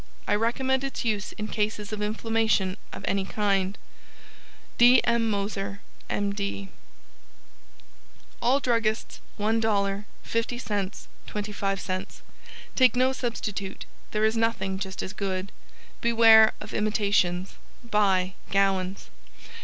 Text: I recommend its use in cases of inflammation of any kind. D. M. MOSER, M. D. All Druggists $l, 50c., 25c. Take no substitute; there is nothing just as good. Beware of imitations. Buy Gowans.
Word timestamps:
I 0.27 0.33
recommend 0.33 0.83
its 0.83 1.05
use 1.05 1.31
in 1.33 1.47
cases 1.49 1.93
of 1.93 2.01
inflammation 2.01 2.75
of 2.91 3.05
any 3.07 3.23
kind. 3.23 3.77
D. 4.79 4.99
M. 5.03 5.29
MOSER, 5.29 5.81
M. 6.09 6.33
D. 6.33 6.69
All 8.41 8.59
Druggists 8.59 9.21
$l, 9.39 9.45
50c., 9.53 11.05
25c. 11.27 12.21
Take 12.75 12.95
no 12.95 13.13
substitute; 13.13 13.85
there 14.09 14.25
is 14.25 14.35
nothing 14.35 14.79
just 14.79 15.03
as 15.03 15.13
good. 15.13 15.51
Beware 16.01 16.53
of 16.59 16.73
imitations. 16.73 17.53
Buy 17.83 18.33
Gowans. 18.49 19.11